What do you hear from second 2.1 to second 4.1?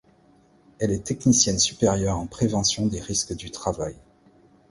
en prévention des risques du travail.